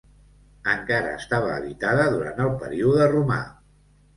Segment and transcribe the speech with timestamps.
[0.71, 3.43] Encara estava habitada durant el període romà.